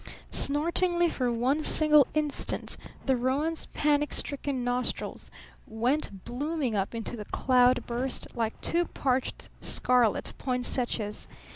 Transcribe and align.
Snortingly 0.31 1.11
for 1.11 1.31
one 1.31 1.63
single 1.63 2.07
instant 2.15 2.75
the 3.05 3.15
roan's 3.15 3.67
panic 3.67 4.13
stricken 4.15 4.63
nostrils 4.63 5.29
went 5.67 6.25
blooming 6.25 6.75
up 6.75 6.95
into 6.95 7.15
the 7.15 7.25
cloud 7.25 7.85
burst 7.85 8.35
like 8.35 8.59
two 8.61 8.85
parched 8.85 9.47
scarlet 9.61 10.33
poinsettias. 10.39 11.27